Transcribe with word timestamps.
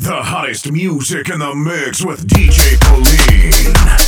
The 0.00 0.14
hottest 0.14 0.70
music 0.70 1.28
in 1.28 1.40
the 1.40 1.52
mix 1.56 2.04
with 2.04 2.24
DJ 2.28 2.78
Colleen. 2.80 4.07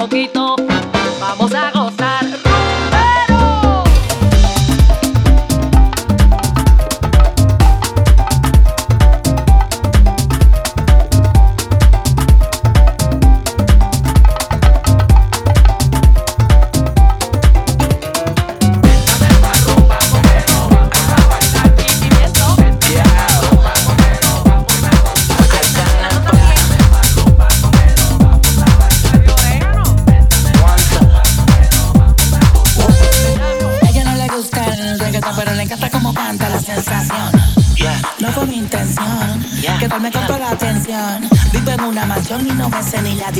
poquito 0.00 0.59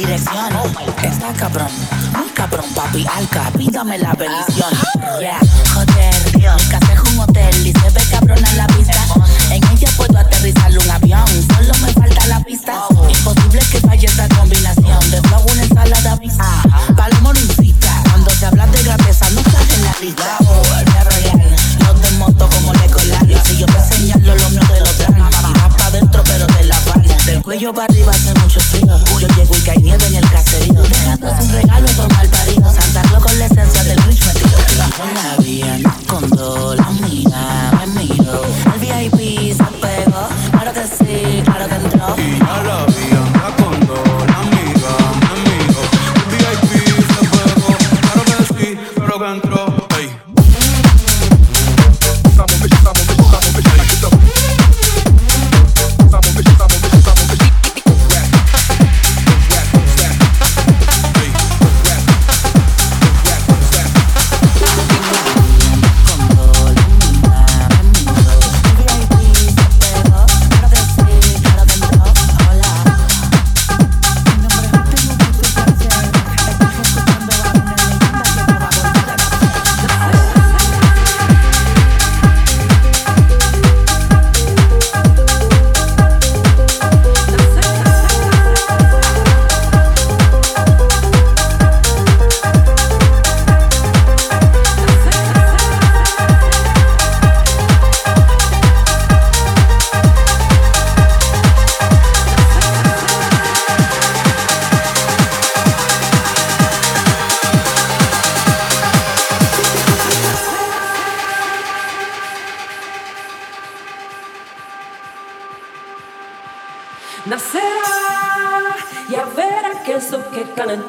direcciones. 0.01 0.55
Está 1.03 1.33
cabrón, 1.35 1.69
muy 2.17 2.29
cabrón, 2.31 2.65
papi, 2.75 3.07
alca, 3.07 3.51
pídame 3.57 3.99
la 3.99 4.13
bendición. 4.15 4.71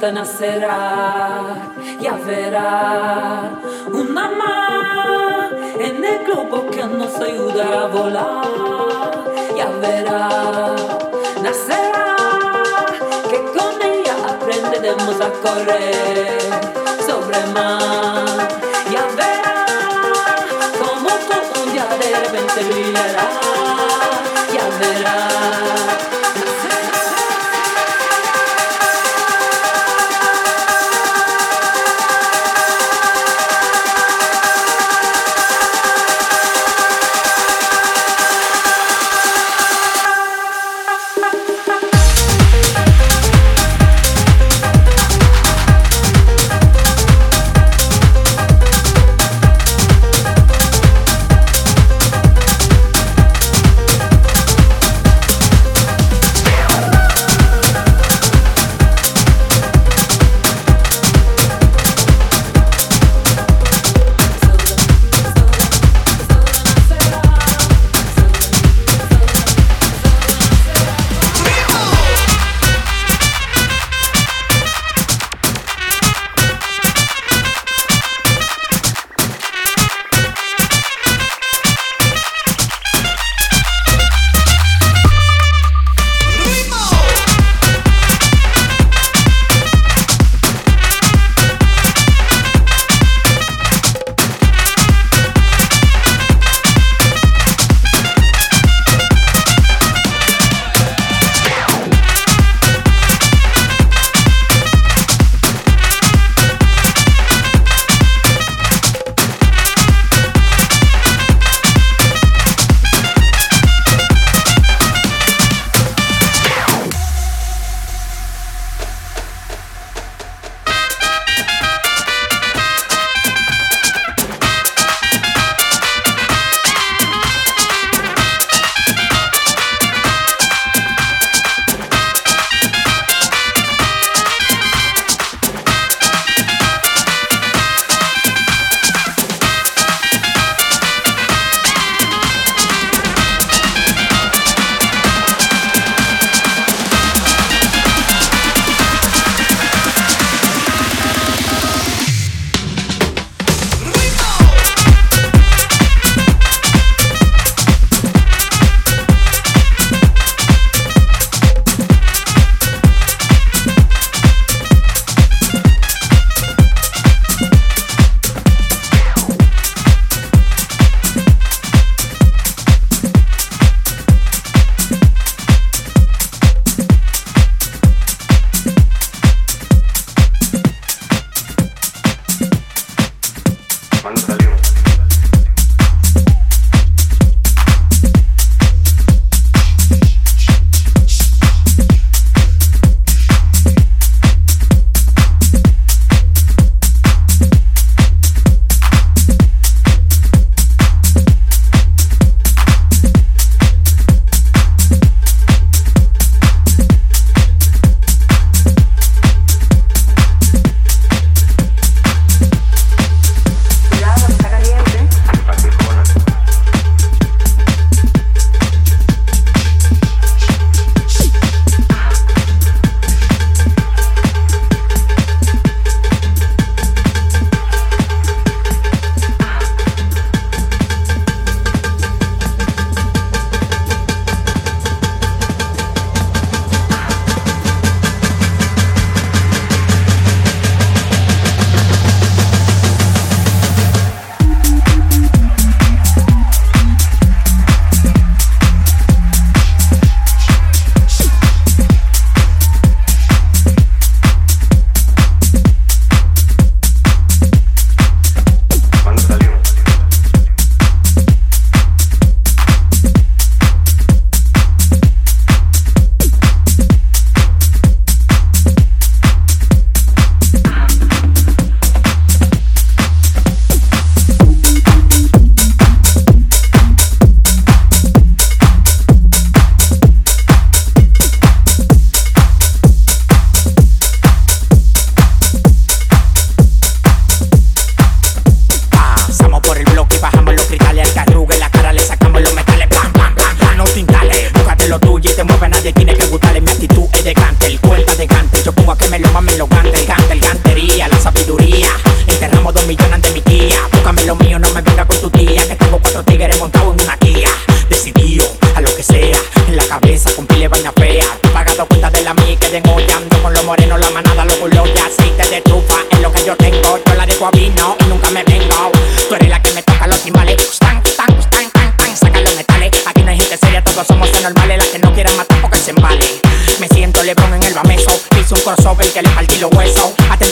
Nacerá, 0.09 1.44
ya 2.00 2.13
verá 2.25 3.51
una 3.92 4.30
más 4.30 5.51
en 5.80 6.03
el 6.03 6.25
globo 6.25 6.65
que 6.71 6.83
nos 6.86 7.15
ayudará 7.19 7.83
a 7.83 7.88
volar, 7.88 9.24
ya 9.56 9.68
verá, 9.80 10.75
nacerá, 11.44 12.15
que 13.30 13.38
con 13.56 13.80
ella 13.81 14.15
aprenderemos 14.27 15.21
a 15.21 15.30
correr 15.44 16.39
sobre 17.06 17.45
mar, 17.54 18.47
ya 18.89 19.06
verá, 19.19 19.65
como 20.80 21.09
todo 21.09 21.63
un 21.63 21.71
día 21.74 21.86
de 21.86 22.15
repente 22.21 22.63
brillará, 22.63 23.30
verá. 24.80 25.61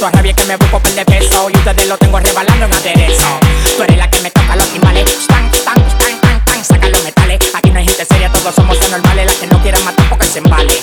A 0.05 0.11
rabia 0.11 0.33
que 0.33 0.45
me 0.45 0.55
busco 0.55 0.79
de 0.95 1.05
peso. 1.05 1.49
Y 1.49 1.57
ustedes 1.57 1.87
lo 1.87 1.97
tengo 1.97 2.19
rebalando 2.19 2.65
en 2.65 2.73
aderezo. 2.73 3.39
Tú 3.75 3.83
eres 3.83 3.97
la 3.97 4.09
que 4.09 4.19
me 4.21 4.31
toca 4.31 4.55
los 4.55 4.67
timbales. 4.67 5.05
Tan, 5.27 5.51
tan, 5.51 5.75
tan, 5.75 6.21
tan, 6.21 6.45
tan, 6.45 6.65
saca 6.65 6.89
los 6.89 7.03
metales. 7.03 7.39
Aquí 7.53 7.69
no 7.71 7.79
hay 7.79 7.85
gente 7.85 8.05
seria, 8.05 8.31
todos 8.31 8.55
somos 8.55 8.77
anormales. 8.81 9.25
Las 9.25 9.35
que 9.35 9.47
no 9.47 9.61
quieran 9.61 9.83
matar 9.83 10.07
porque 10.09 10.25
se 10.27 10.39
embale. 10.39 10.73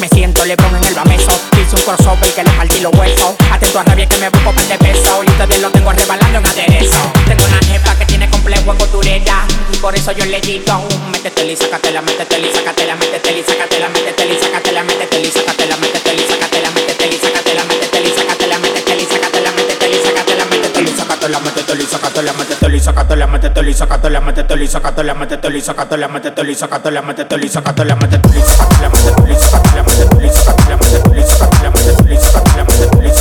Me 0.00 0.08
siento 0.08 0.44
Lebron 0.44 0.76
en 0.76 0.84
el 0.84 0.94
bameso. 0.94 1.30
Hice 1.60 1.76
un 1.76 1.82
crossover 1.82 2.32
que 2.32 2.44
le 2.44 2.50
partí 2.50 2.80
los 2.80 2.92
huesos. 2.94 3.34
Atento 3.50 3.78
a 3.78 3.82
rabia 3.84 4.06
que 4.06 4.16
me 4.18 4.28
busco 4.30 4.52
de 4.52 4.78
peso. 4.78 5.22
Y 5.22 5.30
ustedes 5.30 5.60
lo 5.60 5.70
tengo 5.70 5.92
rebalando 5.92 6.38
en 6.38 6.46
aderezo. 6.46 7.12
Tengo 7.26 7.44
una 7.44 7.58
jefa 7.66 7.98
que 7.98 8.06
tiene 8.06 8.30
complejo 8.30 8.72
en 8.72 8.78
costurera. 8.78 9.46
Por 9.80 9.94
eso 9.94 10.12
yo 10.12 10.24
le 10.24 10.40
digo: 10.40 10.88
Métete 11.12 11.44
y 11.44 11.56
sácatela, 11.56 12.00
métete 12.00 12.40
y 12.40 12.52
sácatela, 12.52 12.94
métete 12.96 13.38
y 13.38 13.42
sácatela, 13.42 13.88
métete 13.88 14.26
y 14.26 14.38
sácatela, 14.40 14.82
métete 14.84 15.20
y 15.20 15.26
sácatela, 15.26 15.76
métete 15.76 16.11
métete 21.40 21.82
y 21.82 21.86
sácatela, 21.86 22.32
métete 22.32 22.76
y 22.76 22.80
sácatela, 22.80 23.26
métete 23.26 23.66
y 23.66 23.74
sácatela, 23.74 24.20
métete 24.20 24.62
y 24.62 24.68
sácatela, 24.68 25.14
métete 25.14 25.54
y 25.54 25.58
sácatela, 25.58 25.58
métete 25.58 25.58
y 25.58 25.60
sácatela, 25.60 26.08
métete 26.08 26.48
y 26.48 26.54
sácatela, 26.54 26.96
métete 26.98 27.44
y 27.44 27.48
sácatela, 27.48 27.48
métete 27.48 27.48
y 27.48 27.48
sácatela, 27.48 27.96
métete 27.96 28.36
y 28.36 28.42
sácatela, 28.42 28.96
métete 28.96 29.32
y 29.32 29.38
sácatela, 29.38 29.86
métete 29.86 30.26
y 30.26 30.30
sácatela, 30.30 30.76
métete 30.76 31.18
y 31.18 31.22
sácatela, 31.22 31.70
métete 31.70 32.12
y 32.12 32.14
sácatela, 32.14 32.14
métete 32.14 32.14
y 32.14 32.18
sácatela, 32.18 32.64
métete 32.64 33.11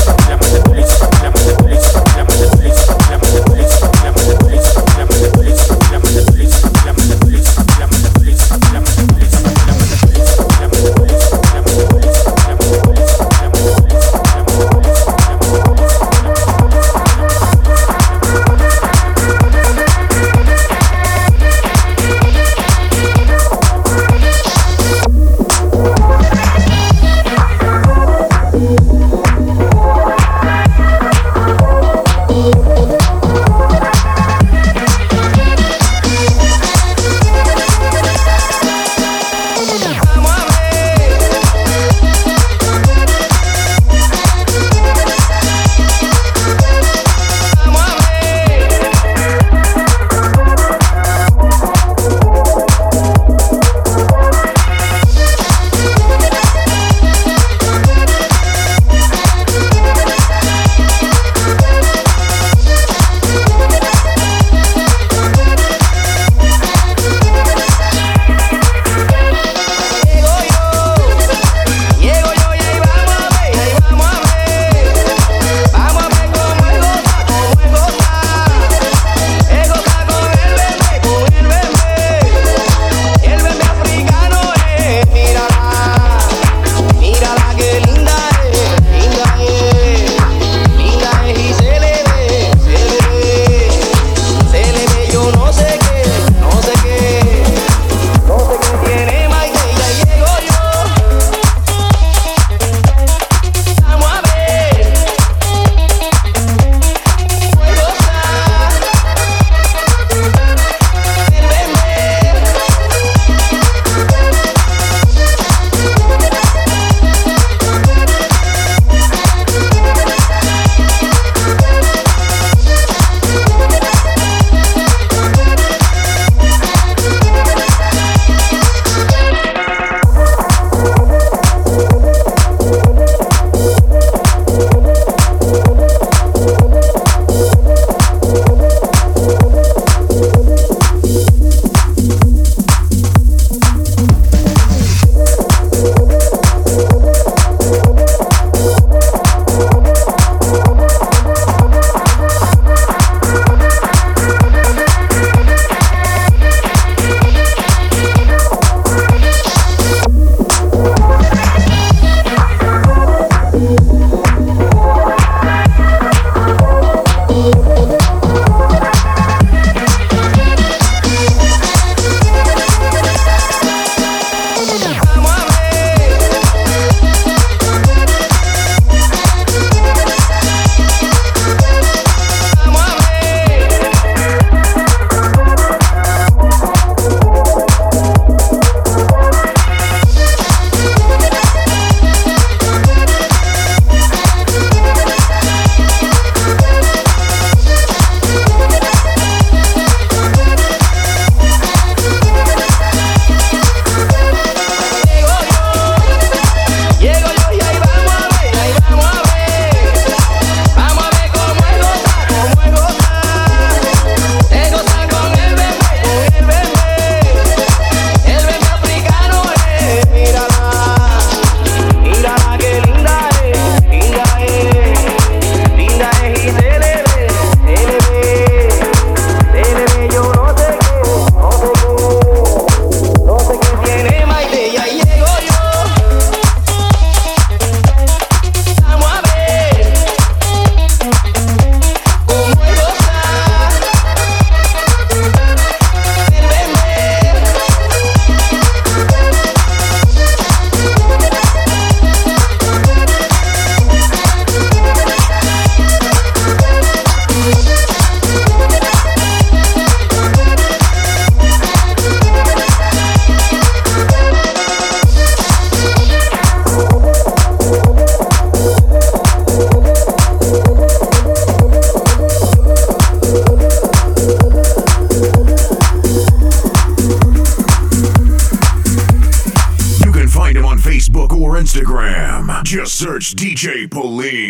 search 283.02 283.34
DJ 283.34 283.90
Pauline. 283.90 284.41